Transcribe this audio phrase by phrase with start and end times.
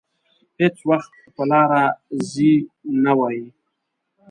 [0.59, 1.83] هېڅ وخت په لاره
[2.31, 2.53] ځي
[3.03, 3.45] نه وايي.